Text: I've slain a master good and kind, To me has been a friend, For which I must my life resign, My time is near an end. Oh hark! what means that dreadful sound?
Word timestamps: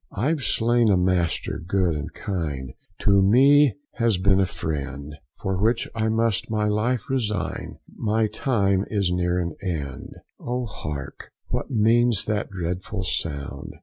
I've 0.17 0.41
slain 0.41 0.89
a 0.89 0.97
master 0.97 1.61
good 1.63 1.93
and 1.93 2.11
kind, 2.11 2.73
To 3.01 3.21
me 3.21 3.75
has 3.97 4.17
been 4.17 4.39
a 4.39 4.47
friend, 4.47 5.13
For 5.41 5.61
which 5.61 5.87
I 5.93 6.09
must 6.09 6.49
my 6.49 6.63
life 6.65 7.07
resign, 7.07 7.77
My 7.97 8.25
time 8.25 8.83
is 8.89 9.11
near 9.11 9.37
an 9.37 9.53
end. 9.61 10.15
Oh 10.39 10.65
hark! 10.65 11.29
what 11.49 11.69
means 11.69 12.25
that 12.25 12.49
dreadful 12.49 13.03
sound? 13.03 13.73